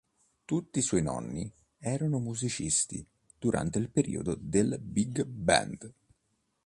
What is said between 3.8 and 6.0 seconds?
periodo del Big Band.